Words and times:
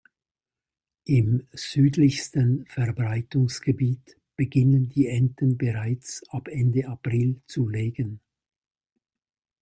Im 1.05 1.45
südlichsten 1.51 2.65
Verbreitungsgebiet 2.65 4.17
beginnen 4.35 4.89
die 4.89 5.05
Enten 5.07 5.59
bereits 5.59 6.23
ab 6.29 6.47
Ende 6.47 6.87
April 6.87 7.39
zu 7.45 7.69
legen. 7.69 8.19